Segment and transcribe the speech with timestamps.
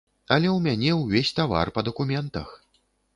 [0.35, 2.49] Але ў мяне ўвесь тавар па дакументах.